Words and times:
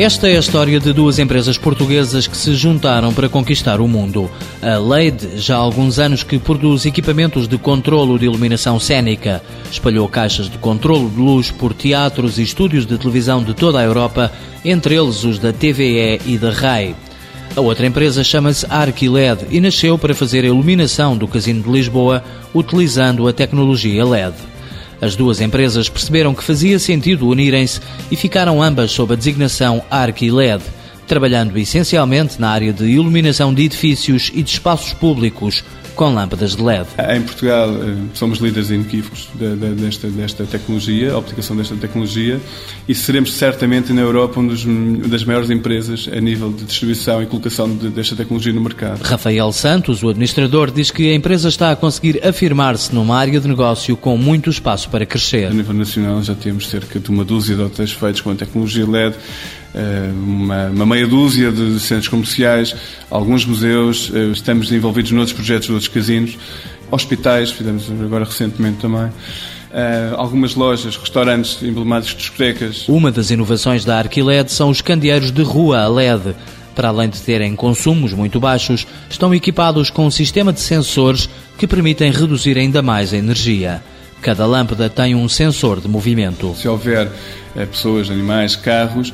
Esta 0.00 0.30
é 0.30 0.36
a 0.38 0.40
história 0.40 0.80
de 0.80 0.94
duas 0.94 1.18
empresas 1.18 1.58
portuguesas 1.58 2.26
que 2.26 2.34
se 2.34 2.54
juntaram 2.54 3.12
para 3.12 3.28
conquistar 3.28 3.82
o 3.82 3.86
mundo. 3.86 4.30
A 4.62 4.78
LED, 4.78 5.36
já 5.36 5.56
há 5.56 5.58
alguns 5.58 5.98
anos 5.98 6.22
que 6.22 6.38
produz 6.38 6.86
equipamentos 6.86 7.46
de 7.46 7.58
controlo 7.58 8.18
de 8.18 8.24
iluminação 8.24 8.80
cênica, 8.80 9.42
espalhou 9.70 10.08
caixas 10.08 10.48
de 10.48 10.56
controlo 10.56 11.10
de 11.10 11.20
luz 11.20 11.50
por 11.50 11.74
teatros 11.74 12.38
e 12.38 12.42
estúdios 12.42 12.86
de 12.86 12.96
televisão 12.96 13.44
de 13.44 13.52
toda 13.52 13.78
a 13.78 13.84
Europa, 13.84 14.32
entre 14.64 14.94
eles 14.94 15.22
os 15.22 15.38
da 15.38 15.52
TVE 15.52 16.22
e 16.24 16.38
da 16.38 16.50
RAI. 16.50 16.96
A 17.54 17.60
outra 17.60 17.86
empresa 17.86 18.24
chama-se 18.24 18.64
Arquiled 18.70 19.48
e 19.50 19.60
nasceu 19.60 19.98
para 19.98 20.14
fazer 20.14 20.44
a 20.44 20.48
iluminação 20.48 21.14
do 21.14 21.28
Casino 21.28 21.62
de 21.62 21.70
Lisboa 21.70 22.24
utilizando 22.54 23.28
a 23.28 23.34
tecnologia 23.34 24.02
LED. 24.06 24.49
As 25.00 25.16
duas 25.16 25.40
empresas 25.40 25.88
perceberam 25.88 26.34
que 26.34 26.44
fazia 26.44 26.78
sentido 26.78 27.28
unirem-se 27.28 27.80
e 28.10 28.16
ficaram 28.16 28.62
ambas 28.62 28.90
sob 28.92 29.14
a 29.14 29.16
designação 29.16 29.82
Arquiled, 29.90 30.62
trabalhando 31.06 31.58
essencialmente 31.58 32.40
na 32.40 32.50
área 32.50 32.72
de 32.72 32.84
iluminação 32.84 33.52
de 33.52 33.64
edifícios 33.64 34.30
e 34.34 34.42
de 34.42 34.50
espaços 34.50 34.92
públicos, 34.92 35.64
com 35.94 36.12
lâmpadas 36.12 36.56
de 36.56 36.62
LED. 36.62 36.86
Em 37.14 37.22
Portugal 37.22 37.70
eh, 37.70 37.96
somos 38.14 38.38
líderes 38.38 38.70
inequívocos 38.70 39.28
desta, 39.78 40.08
desta 40.08 40.44
tecnologia, 40.44 41.14
a 41.14 41.18
aplicação 41.18 41.56
desta 41.56 41.74
tecnologia, 41.76 42.40
e 42.88 42.94
seremos 42.94 43.34
certamente 43.34 43.92
na 43.92 44.00
Europa 44.00 44.40
uma 44.40 44.54
das 45.08 45.24
maiores 45.24 45.50
empresas 45.50 46.08
a 46.12 46.20
nível 46.20 46.52
de 46.52 46.64
distribuição 46.64 47.22
e 47.22 47.26
colocação 47.26 47.68
desta 47.68 48.16
tecnologia 48.16 48.52
no 48.52 48.60
mercado. 48.60 49.02
Rafael 49.02 49.52
Santos, 49.52 50.02
o 50.02 50.08
administrador, 50.08 50.70
diz 50.70 50.90
que 50.90 51.10
a 51.10 51.14
empresa 51.14 51.48
está 51.48 51.70
a 51.70 51.76
conseguir 51.76 52.26
afirmar-se 52.26 52.94
numa 52.94 53.16
área 53.16 53.40
de 53.40 53.48
negócio 53.48 53.96
com 53.96 54.16
muito 54.16 54.50
espaço 54.50 54.88
para 54.88 55.06
crescer. 55.06 55.46
A 55.46 55.50
nível 55.50 55.74
nacional 55.74 56.22
já 56.22 56.34
temos 56.34 56.68
cerca 56.68 56.98
de 56.98 57.10
uma 57.10 57.24
dúzia 57.24 57.56
de 57.56 57.62
hotéis 57.62 57.92
feitos 57.92 58.20
com 58.20 58.30
a 58.30 58.34
tecnologia 58.34 58.86
LED 58.86 59.16
uma, 60.12 60.66
uma, 60.66 60.86
meia 60.86 61.06
dúzia 61.06 61.52
de 61.52 61.78
centros 61.78 62.08
comerciais, 62.08 62.74
alguns 63.10 63.44
museus, 63.44 64.10
eh, 64.12 64.30
estamos 64.32 64.72
envolvidos 64.72 65.12
noutros 65.12 65.32
projetos 65.32 65.66
de 65.66 65.72
outros 65.72 65.88
casinos, 65.88 66.36
hospitais, 66.90 67.50
fizemos 67.50 67.88
agora 67.90 68.24
recentemente 68.24 68.78
também. 68.78 69.10
Uh, 69.70 70.16
algumas 70.16 70.56
lojas, 70.56 70.96
restaurantes 70.96 71.62
emblemáticos, 71.62 72.16
discotecas. 72.16 72.88
Uma 72.88 73.12
das 73.12 73.30
inovações 73.30 73.84
da 73.84 73.98
Arquiled 73.98 74.50
são 74.50 74.68
os 74.68 74.80
candeeiros 74.80 75.30
de 75.30 75.42
rua 75.42 75.82
a 75.82 75.88
LED. 75.88 76.34
Para 76.74 76.88
além 76.88 77.08
de 77.08 77.20
terem 77.20 77.54
consumos 77.54 78.12
muito 78.12 78.40
baixos, 78.40 78.84
estão 79.08 79.32
equipados 79.32 79.88
com 79.88 80.06
um 80.06 80.10
sistema 80.10 80.52
de 80.52 80.60
sensores 80.60 81.28
que 81.56 81.68
permitem 81.68 82.10
reduzir 82.10 82.58
ainda 82.58 82.82
mais 82.82 83.12
a 83.12 83.16
energia. 83.16 83.80
Cada 84.20 84.44
lâmpada 84.44 84.90
tem 84.90 85.14
um 85.14 85.28
sensor 85.28 85.80
de 85.80 85.86
movimento. 85.86 86.54
Se 86.56 86.66
houver 86.66 87.08
pessoas, 87.70 88.10
animais, 88.10 88.56
carros, 88.56 89.12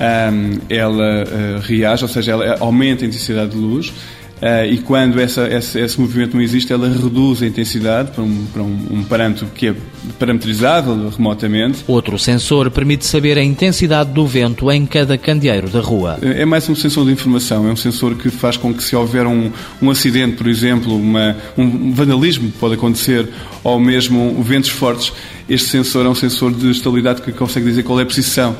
um, 0.00 0.58
ela 0.68 1.24
uh, 1.24 1.60
reage, 1.60 2.04
ou 2.04 2.08
seja, 2.08 2.32
ela 2.32 2.56
aumenta 2.60 3.04
a 3.04 3.08
intensidade 3.08 3.52
de 3.52 3.56
luz. 3.56 3.92
Uh, 4.36 4.70
e 4.70 4.78
quando 4.78 5.18
essa, 5.18 5.48
esse, 5.48 5.80
esse, 5.80 5.98
movimento 5.98 6.34
não 6.34 6.42
existe, 6.42 6.70
ela 6.70 6.86
reduz 6.88 7.42
a 7.42 7.46
intensidade 7.46 8.10
para 8.10 8.22
um, 8.22 8.46
para 8.52 8.62
um, 8.62 8.86
um 8.90 9.04
parâmetro 9.04 9.46
que 9.46 9.68
é 9.68 9.74
parametrizável 10.18 11.08
remotamente. 11.08 11.82
Outro 11.88 12.18
sensor 12.18 12.70
permite 12.70 13.06
saber 13.06 13.38
a 13.38 13.42
intensidade 13.42 14.10
do 14.10 14.26
vento 14.26 14.70
em 14.70 14.84
cada 14.84 15.16
candeeiro 15.16 15.70
da 15.70 15.80
rua. 15.80 16.18
É 16.20 16.44
mais 16.44 16.68
um 16.68 16.74
sensor 16.74 17.06
de 17.06 17.12
informação, 17.12 17.66
é 17.66 17.72
um 17.72 17.76
sensor 17.76 18.14
que 18.14 18.28
faz 18.28 18.58
com 18.58 18.74
que 18.74 18.84
se 18.84 18.94
houver 18.94 19.26
um, 19.26 19.50
um 19.80 19.90
acidente, 19.90 20.36
por 20.36 20.48
exemplo, 20.48 20.94
uma, 20.94 21.34
um 21.56 21.92
vandalismo 21.94 22.52
pode 22.60 22.74
acontecer, 22.74 23.26
ou 23.64 23.80
mesmo 23.80 24.42
ventos 24.42 24.68
fortes, 24.68 25.14
este 25.48 25.70
sensor 25.70 26.04
é 26.04 26.10
um 26.10 26.14
sensor 26.14 26.52
de 26.52 26.70
estabilidade 26.70 27.22
que 27.22 27.32
consegue 27.32 27.64
dizer 27.64 27.84
qual 27.84 27.98
é 27.98 28.02
a 28.02 28.06
precisão 28.06 28.54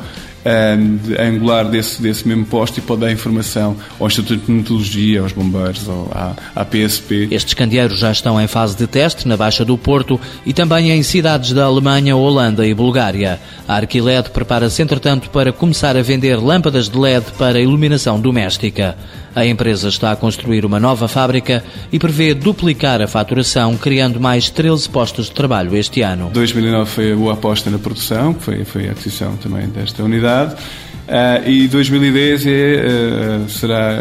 angular 1.19 1.65
desse, 1.69 2.01
desse 2.01 2.27
mesmo 2.27 2.45
posto 2.47 2.79
e 2.79 2.81
pode 2.81 3.01
dar 3.01 3.13
informação 3.13 3.77
ao 3.99 4.07
Instituto 4.07 4.47
de 4.47 4.53
Meteorologia, 4.53 5.21
aos 5.21 5.33
bombeiros, 5.33 5.87
ou 5.89 6.11
à, 6.13 6.35
à 6.55 6.65
PSP. 6.65 7.29
Estes 7.31 7.55
candeeiros 7.55 7.99
já 7.99 8.13
estão 8.13 8.41
em 8.41 8.47
fase 8.47 8.77
de 8.77 8.87
teste 8.87 9.27
na 9.27 9.37
Baixa 9.37 9.65
do 9.65 9.77
Porto 9.77 10.21
e 10.45 10.53
também 10.53 10.91
em 10.91 11.03
cidades 11.03 11.53
da 11.53 11.65
Alemanha, 11.65 12.17
Holanda 12.17 12.67
e 12.67 12.75
Bulgária. 12.75 13.41
A 13.67 13.77
Arquiled 13.77 14.31
prepara-se, 14.31 14.83
entretanto, 14.83 15.31
para 15.31 15.53
começar 15.53 15.97
a 15.97 16.03
vender 16.03 16.37
lâmpadas 16.37 16.89
de 16.89 16.99
LED 16.99 17.27
para 17.39 17.61
iluminação 17.61 18.21
doméstica. 18.21 18.97
A 19.37 19.45
empresa 19.45 19.89
está 19.89 20.13
a 20.13 20.17
construir 20.17 20.65
uma 20.65 20.81
nova 20.81 21.07
fábrica 21.09 21.63
e 21.93 21.99
prevê 21.99 22.33
duplicar 22.33 23.03
a 23.03 23.07
faturação, 23.07 23.77
criando 23.77 24.19
mais 24.19 24.49
13 24.49 24.89
postos 24.89 25.27
de 25.27 25.33
trabalho 25.33 25.77
este 25.77 26.01
ano. 26.01 26.31
2009 26.33 26.91
foi 26.91 27.13
a 27.13 27.17
boa 27.17 27.35
aposta 27.35 27.69
na 27.69 27.79
produção, 27.79 28.33
foi, 28.33 28.65
foi 28.65 28.89
a 28.89 28.93
aquisição 28.93 29.37
também 29.37 29.69
desta 29.69 30.03
unidade, 30.03 30.36
uh, 30.45 31.49
e 31.49 31.69
2010 31.69 32.47
é, 32.47 32.51
uh, 32.51 33.49
será 33.49 34.01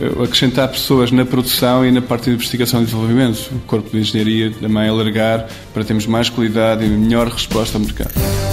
uh, 0.00 0.22
acrescentar 0.22 0.68
pessoas 0.68 1.10
na 1.10 1.24
produção 1.24 1.84
e 1.84 1.90
na 1.90 2.00
parte 2.00 2.24
de 2.24 2.30
investigação 2.30 2.82
e 2.82 2.84
desenvolvimento, 2.84 3.50
o 3.52 3.58
corpo 3.66 3.90
de 3.90 3.98
engenharia 3.98 4.50
também 4.50 4.88
alargar 4.88 5.46
para 5.74 5.84
termos 5.84 6.06
mais 6.06 6.28
qualidade 6.28 6.84
e 6.84 6.88
melhor 6.88 7.28
resposta 7.28 7.76
ao 7.76 7.84
mercado. 7.84 8.49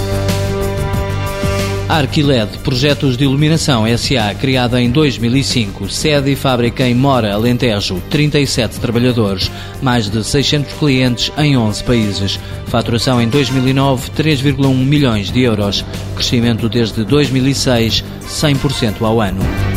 Arquiled, 1.89 2.57
projetos 2.59 3.15
de 3.15 3.23
iluminação 3.23 3.85
SA, 3.97 4.35
criada 4.37 4.81
em 4.81 4.91
2005, 4.91 5.89
sede 5.89 6.31
e 6.31 6.35
fábrica 6.35 6.85
em 6.85 6.93
Mora, 6.93 7.33
Alentejo, 7.33 8.01
37 8.09 8.77
trabalhadores, 8.81 9.49
mais 9.81 10.09
de 10.09 10.21
600 10.21 10.73
clientes 10.73 11.31
em 11.37 11.55
11 11.55 11.83
países. 11.85 12.39
Faturação 12.65 13.21
em 13.21 13.29
2009, 13.29 14.11
3,1 14.11 14.75
milhões 14.75 15.31
de 15.31 15.41
euros. 15.43 15.85
Crescimento 16.13 16.67
desde 16.67 17.05
2006, 17.05 18.03
100% 18.27 19.01
ao 19.01 19.21
ano. 19.21 19.76